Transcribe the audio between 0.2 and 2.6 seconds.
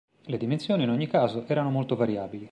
Le dimensioni, in ogni caso, erano molto variabili.